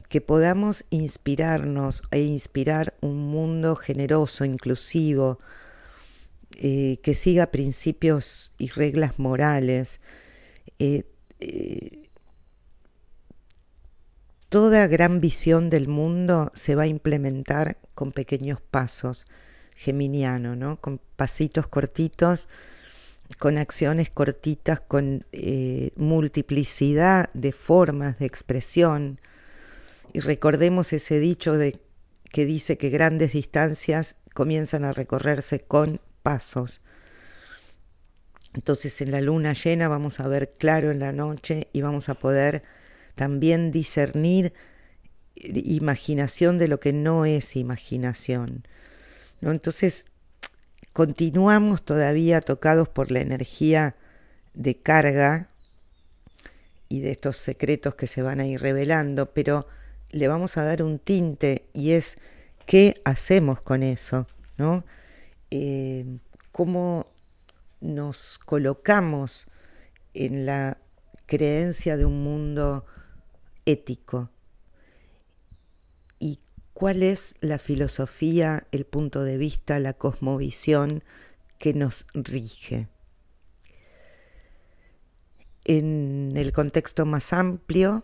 que 0.08 0.22
podamos 0.22 0.86
inspirarnos 0.92 2.04
e 2.10 2.22
inspirar 2.22 2.94
un 3.02 3.28
mundo 3.28 3.76
generoso, 3.76 4.46
inclusivo, 4.46 5.40
eh, 6.62 7.00
que 7.04 7.14
siga 7.16 7.48
principios 7.48 8.54
y 8.58 8.70
reglas 8.70 9.20
morales. 9.20 10.00
Eh, 10.80 11.04
eh, 11.42 12.05
toda 14.56 14.88
gran 14.88 15.20
visión 15.20 15.70
del 15.70 15.90
mundo 15.90 16.50
se 16.54 16.76
va 16.76 16.84
a 16.84 16.88
implementar 16.88 17.76
con 17.94 18.14
pequeños 18.14 18.62
pasos, 18.62 19.28
geminiano, 19.76 20.56
¿no? 20.56 20.80
con 20.80 21.02
pasitos 21.18 21.68
cortitos, 21.68 22.48
con 23.38 23.58
acciones 23.58 24.10
cortitas, 24.10 24.80
con 24.80 25.26
multiplicidad 25.98 27.30
de 27.34 27.52
formas 27.52 28.18
de 28.18 28.28
expresión. 28.28 29.20
Y 30.14 30.22
recordemos 30.22 30.94
ese 30.94 31.20
dicho 31.20 31.58
de, 31.58 31.78
que 32.32 32.46
dice 32.46 32.78
que 32.78 32.90
grandes 32.90 33.34
distancias 33.34 34.16
comienzan 34.34 34.86
a 34.86 34.94
recorrerse 34.94 35.60
con 35.60 36.00
pasos. 36.24 36.80
Entonces 38.54 39.02
en 39.02 39.12
la 39.12 39.20
luna 39.20 39.52
llena 39.52 39.90
vamos 39.90 40.22
a 40.22 40.30
ver 40.30 40.54
claro 40.58 40.92
en 40.92 41.00
la 41.00 41.12
noche 41.12 41.68
y 41.74 41.82
vamos 41.82 42.08
a 42.08 42.14
poder 42.14 42.64
también 43.16 43.72
discernir 43.72 44.54
imaginación 45.36 46.58
de 46.58 46.68
lo 46.68 46.80
que 46.80 46.94
no 46.94 47.26
es 47.26 47.56
imaginación. 47.56 48.66
¿no? 49.42 49.52
Entonces 49.52 50.06
continuamos 50.94 51.84
todavía 51.84 52.42
tocados 52.42 52.88
por 52.90 53.12
la 53.12 53.20
energía 53.20 53.96
de 54.54 54.78
carga 54.78 55.50
y 56.88 57.02
de 57.02 57.12
estos 57.12 57.38
secretos 57.38 57.96
que 57.96 58.08
se 58.08 58.22
van 58.22 58.40
a 58.40 58.46
ir 58.46 58.62
revelando, 58.62 59.34
pero 59.34 59.68
le 60.12 60.28
vamos 60.28 60.58
a 60.58 60.64
dar 60.64 60.82
un 60.82 61.00
tinte 61.00 61.66
y 61.74 61.92
es 61.92 62.18
qué 62.66 63.02
hacemos 63.04 63.62
con 63.62 63.84
eso, 63.84 64.28
¿no? 64.58 64.86
Eh, 65.52 66.06
cómo 66.52 67.08
nos 67.82 68.40
colocamos 68.40 69.48
en 70.14 70.46
la 70.46 70.78
creencia 71.26 71.98
de 71.98 72.06
un 72.06 72.24
mundo 72.24 72.86
ético 73.66 74.30
y 76.20 76.40
cuál 76.74 77.04
es 77.04 77.36
la 77.42 77.60
filosofía, 77.60 78.68
el 78.72 78.86
punto 78.86 79.24
de 79.24 79.38
vista, 79.38 79.80
la 79.80 79.94
cosmovisión 79.94 81.04
que 81.58 81.74
nos 81.74 82.06
rige. 82.14 82.90
En 85.64 86.34
el 86.36 86.52
contexto 86.52 87.06
más 87.06 87.34
amplio, 87.34 88.04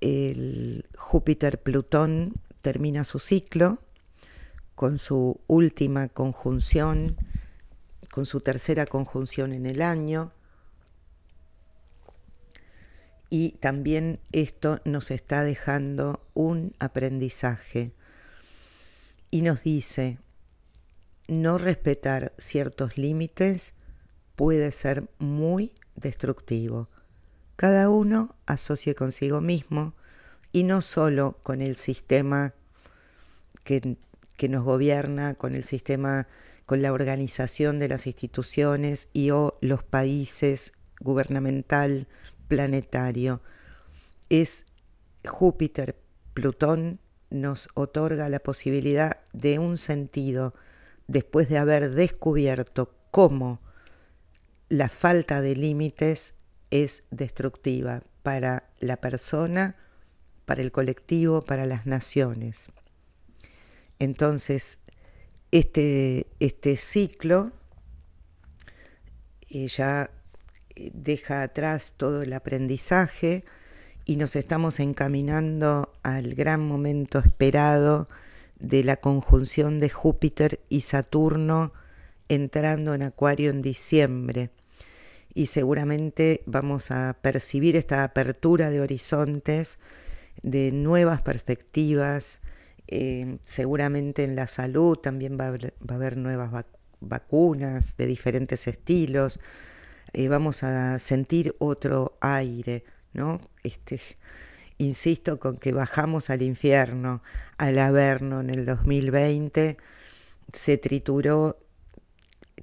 el 0.00 0.86
Júpiter-Plutón 0.96 2.34
termina 2.62 3.04
su 3.04 3.18
ciclo 3.18 3.82
con 4.74 4.98
su 4.98 5.40
última 5.46 6.08
conjunción, 6.08 7.16
con 8.10 8.24
su 8.24 8.40
tercera 8.40 8.86
conjunción 8.86 9.52
en 9.52 9.66
el 9.66 9.82
año. 9.82 10.32
Y 13.30 13.52
también 13.52 14.18
esto 14.32 14.80
nos 14.84 15.12
está 15.12 15.44
dejando 15.44 16.26
un 16.34 16.74
aprendizaje 16.80 17.92
y 19.30 19.42
nos 19.42 19.62
dice, 19.62 20.18
no 21.28 21.56
respetar 21.56 22.32
ciertos 22.38 22.98
límites 22.98 23.74
puede 24.34 24.72
ser 24.72 25.08
muy 25.18 25.72
destructivo. 25.94 26.88
Cada 27.54 27.88
uno 27.88 28.34
asocie 28.46 28.96
consigo 28.96 29.40
mismo 29.40 29.94
y 30.50 30.64
no 30.64 30.82
solo 30.82 31.38
con 31.44 31.60
el 31.60 31.76
sistema 31.76 32.54
que, 33.62 33.96
que, 34.36 34.48
nos 34.48 34.64
gobierna, 34.64 35.34
con 35.34 35.54
el 35.54 35.62
sistema, 35.62 36.26
con 36.66 36.82
la 36.82 36.92
organización 36.92 37.78
de 37.78 37.88
las 37.88 38.08
instituciones 38.08 39.08
y 39.12 39.30
o 39.30 39.56
los 39.60 39.84
países 39.84 40.72
gubernamental, 40.98 42.08
planetario. 42.50 43.40
Es 44.28 44.66
Júpiter, 45.24 45.96
Plutón 46.34 46.98
nos 47.30 47.68
otorga 47.74 48.28
la 48.28 48.40
posibilidad 48.40 49.18
de 49.32 49.60
un 49.60 49.78
sentido 49.78 50.52
después 51.06 51.48
de 51.48 51.58
haber 51.58 51.92
descubierto 51.92 52.92
cómo 53.12 53.60
la 54.68 54.88
falta 54.88 55.40
de 55.40 55.54
límites 55.54 56.34
es 56.70 57.04
destructiva 57.10 58.02
para 58.22 58.68
la 58.80 58.96
persona, 58.96 59.76
para 60.44 60.60
el 60.60 60.72
colectivo, 60.72 61.42
para 61.42 61.66
las 61.66 61.86
naciones. 61.86 62.70
Entonces, 64.00 64.80
este, 65.52 66.26
este 66.40 66.76
ciclo 66.76 67.52
eh, 69.50 69.68
ya 69.68 70.10
deja 70.76 71.42
atrás 71.42 71.94
todo 71.96 72.22
el 72.22 72.32
aprendizaje 72.32 73.44
y 74.04 74.16
nos 74.16 74.36
estamos 74.36 74.80
encaminando 74.80 75.92
al 76.02 76.34
gran 76.34 76.66
momento 76.66 77.18
esperado 77.18 78.08
de 78.58 78.84
la 78.84 78.96
conjunción 78.96 79.80
de 79.80 79.88
Júpiter 79.88 80.60
y 80.68 80.82
Saturno 80.82 81.72
entrando 82.28 82.94
en 82.94 83.02
Acuario 83.02 83.50
en 83.50 83.62
diciembre. 83.62 84.50
Y 85.32 85.46
seguramente 85.46 86.42
vamos 86.46 86.90
a 86.90 87.16
percibir 87.20 87.76
esta 87.76 88.04
apertura 88.04 88.70
de 88.70 88.80
horizontes, 88.80 89.78
de 90.42 90.72
nuevas 90.72 91.22
perspectivas, 91.22 92.40
eh, 92.92 93.38
seguramente 93.44 94.24
en 94.24 94.34
la 94.34 94.48
salud 94.48 94.96
también 94.98 95.38
va 95.38 95.44
a 95.44 95.94
haber, 95.94 96.16
nuevas 96.16 96.64
vacunas 96.98 97.96
de 97.96 98.06
diferentes 98.06 98.66
estilos, 98.66 99.38
eh, 100.12 100.28
vamos 100.28 100.62
a 100.62 100.98
sentir 100.98 101.54
otro 101.58 102.16
aire, 102.20 102.84
¿no? 103.12 103.40
Este, 103.62 104.00
insisto 104.78 105.38
con 105.38 105.56
que 105.58 105.72
bajamos 105.72 106.30
al 106.30 106.42
infierno 106.42 107.22
al 107.58 107.78
Averno 107.78 108.40
en 108.40 108.50
el 108.50 108.64
2020, 108.64 109.76
se 110.52 110.78
trituró 110.78 111.58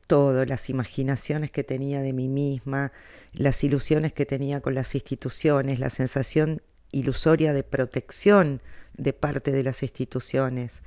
todo, 0.08 0.46
las 0.46 0.70
imaginaciones 0.70 1.52
que 1.52 1.64
tenía 1.64 2.02
de 2.02 2.14
mí 2.14 2.28
misma, 2.28 2.92
las 3.34 3.64
ilusiones 3.64 4.14
que 4.14 4.26
tenía 4.26 4.62
con 4.62 4.74
las 4.74 4.96
instituciones, 4.96 5.80
la 5.80 5.90
sensación 5.90 6.62
ilusoria 6.92 7.54
de 7.54 7.64
protección 7.64 8.62
de 8.96 9.14
parte 9.14 9.52
de 9.52 9.64
las 9.64 9.84
instituciones. 9.84 10.84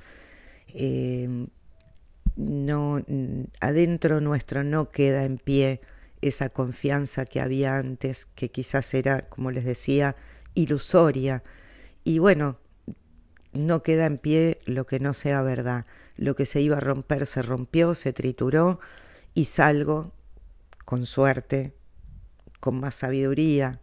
Eh, 0.73 1.47
no, 2.35 3.03
adentro 3.59 4.21
nuestro 4.21 4.63
no 4.63 4.89
queda 4.89 5.23
en 5.25 5.37
pie 5.37 5.81
esa 6.21 6.49
confianza 6.49 7.25
que 7.25 7.41
había 7.41 7.77
antes, 7.77 8.25
que 8.25 8.49
quizás 8.49 8.93
era, 8.93 9.27
como 9.29 9.51
les 9.51 9.65
decía, 9.65 10.15
ilusoria. 10.53 11.43
Y 12.03 12.19
bueno, 12.19 12.59
no 13.53 13.83
queda 13.83 14.05
en 14.05 14.17
pie 14.17 14.59
lo 14.65 14.85
que 14.85 14.99
no 14.99 15.13
sea 15.13 15.41
verdad. 15.41 15.85
Lo 16.15 16.35
que 16.35 16.45
se 16.45 16.61
iba 16.61 16.77
a 16.77 16.81
romper 16.81 17.25
se 17.25 17.41
rompió, 17.41 17.95
se 17.95 18.13
trituró 18.13 18.79
y 19.33 19.45
salgo 19.45 20.13
con 20.85 21.05
suerte, 21.05 21.73
con 22.59 22.79
más 22.79 22.95
sabiduría. 22.95 23.81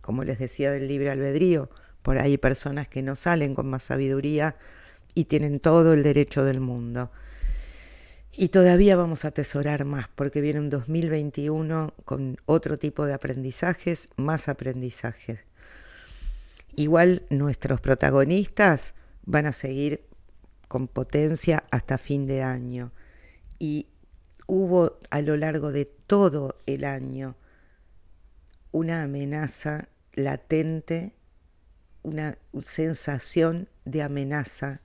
Como 0.00 0.24
les 0.24 0.38
decía 0.38 0.70
del 0.70 0.88
libre 0.88 1.10
albedrío, 1.10 1.70
por 2.02 2.18
ahí 2.18 2.38
personas 2.38 2.88
que 2.88 3.02
no 3.02 3.16
salen 3.16 3.54
con 3.54 3.68
más 3.68 3.82
sabiduría 3.82 4.56
y 5.14 5.24
tienen 5.24 5.60
todo 5.60 5.92
el 5.92 6.02
derecho 6.02 6.44
del 6.44 6.60
mundo. 6.60 7.10
Y 8.40 8.50
todavía 8.50 8.94
vamos 8.94 9.24
a 9.24 9.28
atesorar 9.28 9.84
más 9.84 10.06
porque 10.06 10.40
viene 10.40 10.60
un 10.60 10.70
2021 10.70 11.92
con 12.04 12.36
otro 12.46 12.78
tipo 12.78 13.04
de 13.04 13.12
aprendizajes, 13.12 14.10
más 14.16 14.48
aprendizajes. 14.48 15.40
Igual 16.76 17.24
nuestros 17.30 17.80
protagonistas 17.80 18.94
van 19.24 19.46
a 19.46 19.52
seguir 19.52 20.04
con 20.68 20.86
potencia 20.86 21.64
hasta 21.72 21.98
fin 21.98 22.28
de 22.28 22.44
año. 22.44 22.92
Y 23.58 23.88
hubo 24.46 25.00
a 25.10 25.20
lo 25.20 25.36
largo 25.36 25.72
de 25.72 25.86
todo 25.86 26.60
el 26.66 26.84
año 26.84 27.34
una 28.70 29.02
amenaza 29.02 29.88
latente, 30.14 31.12
una 32.04 32.38
sensación 32.62 33.68
de 33.84 34.04
amenaza 34.04 34.80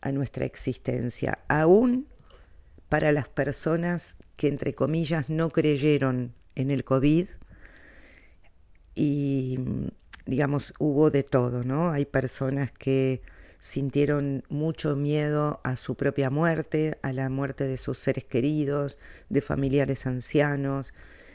a 0.00 0.10
nuestra 0.10 0.46
existencia, 0.46 1.38
aún 1.46 2.09
para 2.90 3.12
las 3.12 3.28
personas 3.28 4.16
que 4.36 4.48
entre 4.48 4.74
comillas 4.74 5.30
no 5.30 5.50
creyeron 5.50 6.34
en 6.56 6.72
el 6.72 6.84
COVID 6.84 7.28
y 8.96 9.58
digamos 10.26 10.74
hubo 10.78 11.10
de 11.10 11.22
todo, 11.22 11.62
¿no? 11.62 11.92
Hay 11.92 12.04
personas 12.04 12.72
que 12.72 13.22
sintieron 13.60 14.42
mucho 14.48 14.96
miedo 14.96 15.60
a 15.62 15.76
su 15.76 15.94
propia 15.94 16.30
muerte, 16.30 16.98
a 17.02 17.12
la 17.12 17.30
muerte 17.30 17.68
de 17.68 17.78
sus 17.78 17.96
seres 17.98 18.24
queridos, 18.24 18.98
de 19.28 19.40
familiares 19.40 20.06
ancianos, 20.06 20.92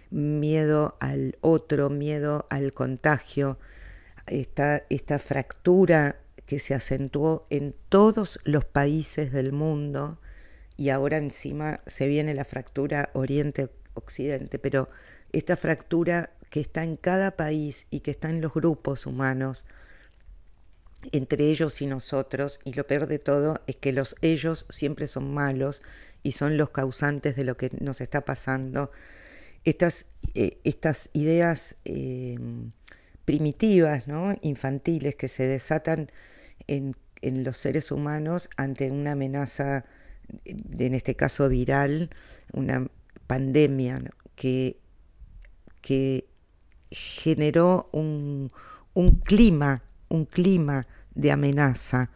miedo 0.10 0.98
al 1.00 1.38
otro, 1.40 1.90
miedo 1.90 2.48
al 2.50 2.74
contagio, 2.74 3.60
esta, 4.28 4.84
esta 4.90 5.20
fractura 5.20 6.20
que 6.46 6.60
se 6.60 6.74
acentuó 6.74 7.48
en 7.50 7.74
todos 7.88 8.42
los 8.44 8.66
países 8.66 9.32
del 9.32 9.54
mundo 9.54 10.20
y 10.78 10.90
ahora 10.90 11.18
encima 11.18 11.82
se 11.86 12.08
viene 12.08 12.34
la 12.34 12.46
fractura 12.46 13.10
Oriente-Occidente, 13.14 14.60
pero 14.60 14.90
esta 15.32 15.56
fractura 15.56 16.32
que 16.50 16.62
está 16.62 16.84
en 16.84 16.98
cada 16.98 17.32
país 17.32 17.88
y 17.92 18.02
que 18.02 18.12
está 18.12 18.30
en 18.30 18.42
los 18.42 18.54
grupos 18.54 19.06
humanos, 19.06 19.66
entre 21.12 21.50
ellos 21.50 21.82
y 21.82 21.86
nosotros, 21.86 22.60
y 22.64 22.74
lo 22.74 22.88
peor 22.88 23.08
de 23.08 23.20
todo 23.20 23.62
es 23.68 23.76
que 23.76 23.94
los 23.94 24.16
ellos 24.22 24.66
siempre 24.70 25.08
son 25.08 25.34
malos 25.34 25.82
y 26.24 26.32
son 26.32 26.58
los 26.58 26.72
causantes 26.72 27.36
de 27.36 27.44
lo 27.44 27.58
que 27.58 27.72
nos 27.80 28.02
está 28.02 28.22
pasando. 28.22 28.92
Estas, 29.64 30.08
eh, 30.34 30.60
estas 30.64 31.10
ideas 31.14 31.78
eh, 31.86 32.38
primitivas, 33.26 34.08
¿no? 34.08 34.36
infantiles, 34.42 35.16
que 35.16 35.28
se 35.28 35.48
desatan 35.48 36.12
en, 36.68 36.96
en 37.22 37.44
los 37.44 37.58
seres 37.58 37.92
humanos 37.92 38.50
ante 38.58 38.92
una 38.92 39.12
amenaza 39.12 39.86
en 40.46 40.94
este 40.94 41.16
caso 41.16 41.50
viral, 41.50 42.10
una 42.54 42.88
pandemia 43.28 44.02
que, 44.36 44.80
que 45.82 46.28
generó 46.92 47.90
un, 47.92 48.52
clima, 49.24 49.84
un 50.10 50.26
clima 50.26 50.88
de 51.14 51.32
amenaza 51.32 52.12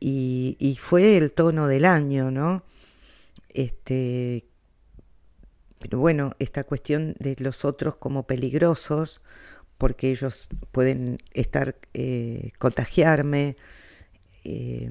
y, 0.00 0.78
fue 0.80 1.16
el 1.16 1.32
tono 1.32 1.66
del 1.66 1.84
año, 1.84 2.30
¿no? 2.30 2.62
Este, 3.52 4.44
pero 5.80 5.98
bueno, 5.98 6.32
esta 6.38 6.64
cuestión 6.64 7.14
de 7.18 7.34
los 7.38 7.64
otros 7.64 7.96
como 7.96 8.26
peligrosos, 8.26 9.22
porque 9.76 10.10
ellos 10.10 10.48
pueden 10.70 11.18
estar, 11.32 11.76
eh, 11.94 12.52
contagiarme, 12.58 13.56
eh, 14.44 14.90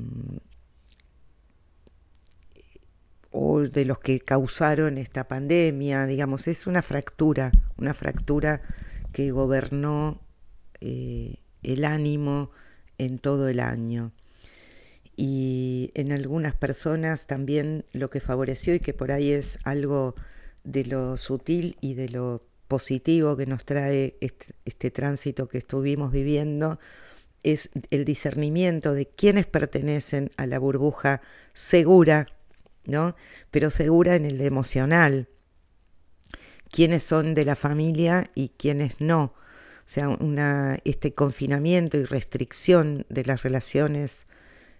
o 3.39 3.61
de 3.61 3.85
los 3.85 3.99
que 3.99 4.19
causaron 4.19 4.97
esta 4.97 5.27
pandemia, 5.27 6.07
digamos, 6.07 6.47
es 6.47 6.65
una 6.65 6.81
fractura, 6.81 7.51
una 7.77 7.93
fractura 7.93 8.63
que 9.13 9.29
gobernó 9.29 10.19
eh, 10.81 11.35
el 11.61 11.85
ánimo 11.85 12.49
en 12.97 13.19
todo 13.19 13.47
el 13.47 13.59
año. 13.59 14.11
Y 15.15 15.91
en 15.93 16.11
algunas 16.11 16.55
personas 16.55 17.27
también 17.27 17.85
lo 17.91 18.09
que 18.09 18.21
favoreció 18.21 18.73
y 18.73 18.79
que 18.79 18.95
por 18.95 19.11
ahí 19.11 19.31
es 19.31 19.59
algo 19.63 20.15
de 20.63 20.85
lo 20.85 21.15
sutil 21.17 21.77
y 21.79 21.93
de 21.93 22.09
lo 22.09 22.43
positivo 22.67 23.37
que 23.37 23.45
nos 23.45 23.65
trae 23.65 24.17
este, 24.19 24.55
este 24.65 24.89
tránsito 24.89 25.47
que 25.47 25.59
estuvimos 25.59 26.11
viviendo, 26.11 26.79
es 27.43 27.69
el 27.91 28.03
discernimiento 28.03 28.93
de 28.93 29.05
quienes 29.05 29.45
pertenecen 29.45 30.31
a 30.37 30.47
la 30.47 30.57
burbuja 30.57 31.21
segura, 31.53 32.25
¿no? 32.87 33.15
Pero 33.51 33.69
segura 33.69 34.15
en 34.15 34.25
el 34.25 34.41
emocional. 34.41 35.27
Quiénes 36.71 37.03
son 37.03 37.33
de 37.33 37.45
la 37.45 37.55
familia 37.55 38.31
y 38.33 38.49
quiénes 38.49 38.99
no. 38.99 39.33
O 39.87 39.89
sea, 39.89 40.17
este 40.83 41.13
confinamiento 41.13 41.97
y 41.97 42.03
restricción 42.03 43.05
de 43.09 43.23
las 43.23 43.43
relaciones 43.43 44.27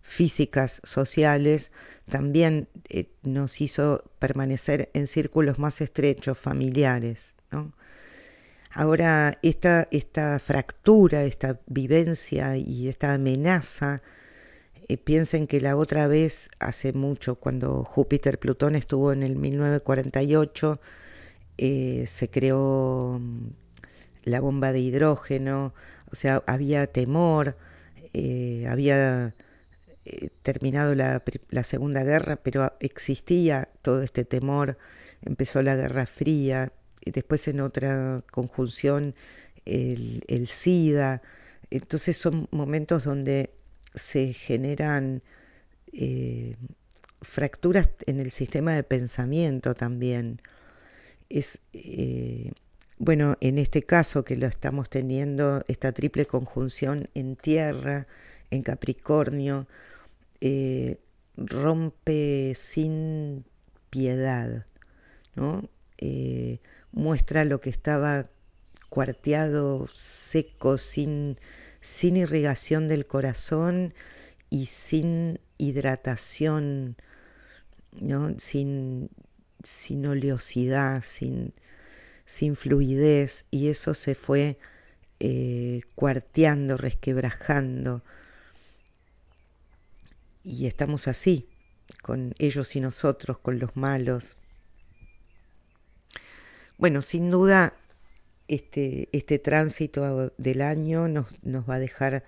físicas, 0.02 0.82
sociales, 0.84 1.72
también 2.10 2.70
eh, 2.90 3.10
nos 3.24 3.62
hizo 3.62 4.04
permanecer 4.20 4.90
en 4.94 5.08
círculos 5.08 5.60
más 5.60 5.82
estrechos, 5.82 6.38
familiares. 6.38 7.36
¿no? 7.52 7.74
Ahora, 8.72 9.38
esta, 9.42 9.88
esta 9.92 10.40
fractura, 10.40 11.24
esta 11.24 11.60
vivencia 11.68 12.58
y 12.58 12.88
esta 12.88 13.14
amenaza, 13.14 14.02
eh, 14.90 14.98
piensen 14.98 15.48
que 15.48 15.60
la 15.62 15.76
otra 15.76 16.08
vez, 16.08 16.50
hace 16.60 16.94
mucho, 16.94 17.36
cuando 17.36 17.84
Júpiter-Plutón 17.84 18.76
estuvo 18.76 19.12
en 19.12 19.24
el 19.24 19.36
1948, 19.36 20.80
eh, 21.58 22.06
se 22.08 22.30
creó 22.30 23.20
mm, 23.20 23.50
la 24.24 24.40
bomba 24.40 24.72
de 24.72 24.80
hidrógeno, 24.80 25.74
o 26.12 26.16
sea, 26.16 26.44
había 26.48 26.88
temor, 26.88 27.58
eh, 28.14 28.66
había 28.70 29.36
terminado 30.42 30.96
la, 30.96 31.22
Segunda 31.64 32.04
Guerra, 32.04 32.38
pero 32.38 32.74
existía 32.80 33.70
todo 33.82 34.04
este 34.04 34.24
temor, 34.24 34.78
empezó 35.22 35.62
la 35.62 35.76
Guerra 35.76 36.06
Fría, 36.06 36.72
después 37.06 37.48
en 37.48 37.60
otra 37.60 38.24
conjunción 38.32 39.16
el, 39.66 40.48
SIDA. 40.48 41.22
Entonces 41.70 42.18
son 42.18 42.48
momentos 42.52 43.04
donde 43.04 43.52
se 43.98 44.34
generan 44.34 45.22
eh, 45.94 46.56
fracturas 47.22 47.90
en 48.06 48.20
el 48.20 48.32
sistema 48.32 48.74
de 48.74 48.84
pensamiento 48.84 49.74
también. 49.74 50.42
Es, 51.30 51.62
eh, 51.74 52.52
bueno, 52.98 53.38
en 53.42 53.58
este 53.58 53.84
caso 53.84 54.24
que 54.24 54.38
lo 54.38 54.48
estamos 54.48 54.90
teniendo, 54.90 55.64
esta 55.68 55.92
triple 55.92 56.26
conjunción 56.26 57.10
en 57.14 57.36
tierra, 57.36 58.08
en 58.52 58.64
Capricornio, 58.64 59.68
eh, 60.42 61.00
rompe 61.36 62.54
sin 62.56 63.46
piedad, 63.90 64.66
¿no? 65.36 65.70
muestra 66.92 67.44
lo 67.44 67.60
que 67.60 67.72
estaba 67.72 68.28
cuarteado, 68.90 69.88
seco, 69.94 70.78
sin, 70.78 71.38
sin 71.88 72.18
irrigación 72.18 72.90
del 72.90 73.08
corazón 73.08 73.94
y 74.50 74.66
sin 74.66 75.40
hidratación, 75.58 76.98
¿no? 77.94 78.38
sin, 78.40 79.10
sin 79.64 80.06
oleosidad, 80.06 81.02
sin, 81.02 81.54
sin 82.26 82.58
fluidez, 82.58 83.46
y 83.52 83.70
eso 83.70 83.94
se 83.94 84.16
fue 84.16 84.60
eh, 85.22 85.80
cuarteando, 85.96 86.76
resquebrajando. 86.76 88.04
Y 90.44 90.68
estamos 90.68 91.08
así, 91.08 91.48
con 92.02 92.36
ellos 92.38 92.76
y 92.76 92.82
nosotros, 92.82 93.38
con 93.38 93.60
los 93.60 93.78
malos. 93.78 94.36
Bueno, 96.78 97.02
sin 97.02 97.32
duda 97.32 97.78
este, 98.48 99.10
este 99.12 99.40
tránsito 99.40 100.34
del 100.38 100.62
año 100.62 101.08
nos, 101.08 101.28
nos 101.44 101.70
va 101.70 101.76
a 101.76 101.80
dejar 101.80 102.24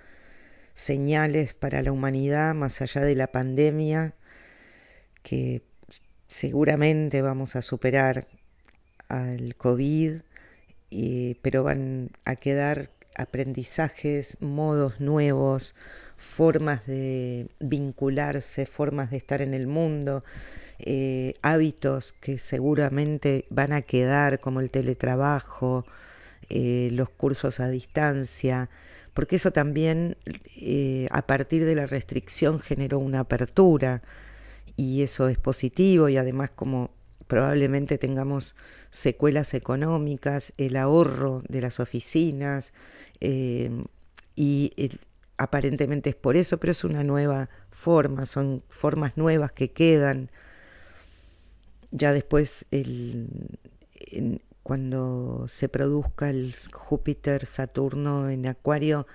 señales 0.73 1.53
para 1.53 1.81
la 1.81 1.91
humanidad 1.91 2.53
más 2.55 2.81
allá 2.81 3.01
de 3.01 3.15
la 3.15 3.27
pandemia 3.27 4.13
que 5.23 5.61
seguramente 6.27 7.21
vamos 7.21 7.55
a 7.55 7.61
superar 7.61 8.27
al 9.09 9.55
COVID, 9.55 10.21
pero 11.41 11.63
van 11.63 12.11
a 12.25 12.35
quedar 12.35 12.91
aprendizajes, 13.15 14.41
modos 14.41 14.99
nuevos, 14.99 15.75
formas 16.15 16.85
de 16.85 17.49
vincularse, 17.59 18.65
formas 18.65 19.11
de 19.11 19.17
estar 19.17 19.41
en 19.41 19.53
el 19.53 19.67
mundo, 19.67 20.23
eh, 20.79 21.35
hábitos 21.41 22.13
que 22.13 22.39
seguramente 22.39 23.45
van 23.49 23.73
a 23.73 23.81
quedar, 23.81 24.39
como 24.39 24.61
el 24.61 24.71
teletrabajo, 24.71 25.85
eh, 26.49 26.89
los 26.93 27.09
cursos 27.09 27.59
a 27.59 27.67
distancia, 27.67 28.69
porque 29.13 29.35
eso 29.35 29.51
también 29.51 30.15
eh, 30.55 31.07
a 31.11 31.27
partir 31.27 31.65
de 31.65 31.75
la 31.75 31.85
restricción 31.85 32.59
generó 32.59 32.99
una 32.99 33.19
apertura 33.19 34.01
y 34.77 35.01
eso 35.01 35.27
es 35.27 35.37
positivo 35.37 36.07
y 36.07 36.15
además 36.15 36.49
como 36.49 36.91
probablemente 37.27 37.97
tengamos 37.97 38.55
secuelas 38.89 39.53
económicas, 39.53 40.53
el 40.57 40.77
ahorro 40.77 41.43
de 41.49 41.61
las 41.61 41.79
oficinas 41.81 42.73
y 44.35 44.71
aparentemente 45.37 46.11
es 46.11 46.15
por 46.15 46.37
eso, 46.37 46.57
pero 46.57 46.71
es 46.71 46.83
una 46.83 47.03
nueva 47.03 47.49
forma, 47.69 48.25
son 48.25 48.63
formas 48.69 49.17
nuevas 49.17 49.51
que 49.51 49.71
quedan 49.71 50.31
ya 51.91 52.13
después, 52.13 52.65
cuando 54.63 55.45
se 55.47 55.69
produzca 55.69 56.29
el 56.29 56.53
Júpiter-Saturno 56.71 58.29
en 58.29 58.47
Acuario, 58.47 59.07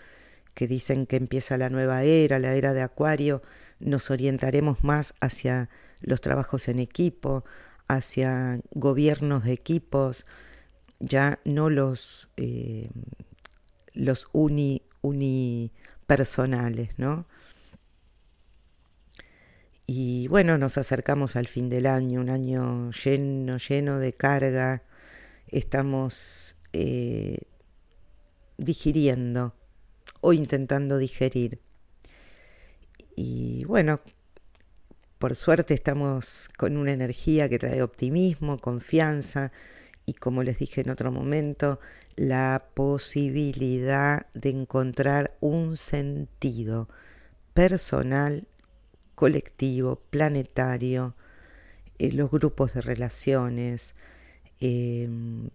que 0.55 0.67
dicen 0.69 1.07
que 1.07 1.17
empieza 1.17 1.59
la 1.59 1.71
nueva 1.71 2.05
era, 2.05 2.39
la 2.39 2.55
era 2.55 2.73
de 2.73 2.83
Acuario, 2.83 3.43
nos 3.81 4.11
orientaremos 4.11 4.83
más 4.85 5.15
hacia 5.21 5.69
los 6.01 6.21
trabajos 6.21 6.69
en 6.69 6.79
equipo, 6.79 7.45
hacia 7.89 8.61
gobiernos 8.73 9.45
de 9.45 9.53
equipos, 9.53 10.25
ya 11.01 11.41
no 11.45 11.71
los, 11.71 12.29
eh, 12.37 12.91
los 13.93 14.29
uni, 14.33 14.83
unipersonales, 15.03 16.99
¿no? 16.99 17.27
Y 19.87 20.29
bueno, 20.29 20.57
nos 20.57 20.79
acercamos 20.79 21.37
al 21.37 21.47
fin 21.47 21.69
del 21.69 21.87
año, 21.87 22.21
un 22.21 22.31
año 22.31 22.91
lleno, 22.93 23.59
lleno 23.59 23.99
de 23.99 24.13
carga. 24.15 24.83
Estamos 25.49 26.57
eh, 26.73 27.39
digiriendo 28.57 29.55
o 30.21 30.33
intentando 30.33 30.97
digerir. 30.97 31.61
Y 33.15 33.65
bueno, 33.65 34.01
por 35.19 35.37
suerte 35.37 35.75
estamos 35.75 36.49
con 36.57 36.77
una 36.77 36.93
energía 36.93 37.49
que 37.49 37.59
trae 37.59 37.83
optimismo, 37.83 38.59
confianza 38.59 39.53
y 40.07 40.15
como 40.15 40.43
les 40.43 40.59
dije 40.59 40.81
en 40.81 40.91
otro 40.91 41.13
momento, 41.13 41.81
la 42.17 42.69
posibilidad 42.75 44.27
de 44.35 44.51
encontrar 44.51 45.37
un 45.41 45.77
sentido 45.77 46.89
personal 47.55 48.49
colectivo, 49.15 50.03
planetario, 50.11 51.15
eh, 51.99 52.13
los 52.13 52.31
grupos 52.31 52.75
de 52.75 52.81
relaciones. 52.81 53.95
Em, 54.61 55.51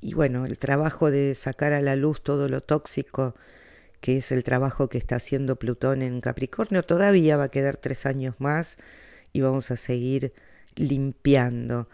y 0.00 0.14
bueno, 0.14 0.46
el 0.46 0.58
trabajo 0.58 1.10
de 1.10 1.34
sacar 1.34 1.72
a 1.72 1.80
la 1.80 1.96
luz 1.96 2.22
todo 2.22 2.48
lo 2.48 2.60
tóxico, 2.60 3.34
que 4.00 4.18
es 4.18 4.32
el 4.32 4.42
trabajo 4.44 4.88
que 4.88 4.98
está 4.98 5.16
haciendo 5.16 5.56
Plutón 5.56 6.02
en 6.02 6.20
Capricornio, 6.20 6.82
todavía 6.82 7.36
va 7.36 7.44
a 7.44 7.48
quedar 7.50 7.76
tres 7.76 8.06
años 8.06 8.34
más 8.38 8.78
y 9.32 9.40
vamos 9.42 9.70
a 9.70 9.76
seguir 9.76 10.32
limpiando. 10.74 11.88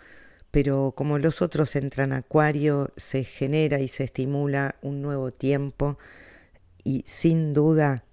Pero 0.51 0.95
como 0.97 1.19
los 1.19 1.43
otros 1.43 1.77
entran 1.77 2.13
a 2.13 2.19
Acuario, 2.19 2.93
se 2.97 3.25
genera 3.25 3.81
y 3.81 3.89
se 3.89 4.05
estimula 4.05 4.77
un 4.81 5.03
nuevo 5.03 5.31
tiempo 5.31 5.99
y 6.85 7.05
sin 7.07 7.53
duda 7.53 8.05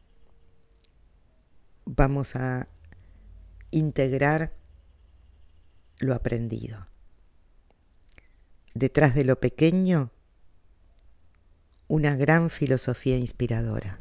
vamos 1.85 2.35
a 2.35 2.67
integrar 3.71 4.53
lo 5.99 6.13
aprendido. 6.13 6.87
detrás 8.75 9.15
de 9.15 9.23
lo 9.23 9.39
pequeño, 9.39 10.11
una 11.87 12.15
gran 12.17 12.49
filosofía 12.49 13.17
inspiradora. 13.17 13.97